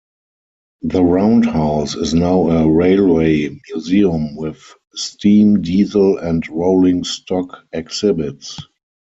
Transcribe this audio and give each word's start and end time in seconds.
The 0.81 1.03
roundhouse 1.03 1.93
is 1.95 2.15
now 2.15 2.49
a 2.49 2.67
railway 2.67 3.55
museum 3.69 4.35
with 4.35 4.59
steam, 4.95 5.61
diesel 5.61 6.17
and 6.17 6.41
rolling 6.49 7.03
stock 7.03 7.67
exhibits. 7.71 8.57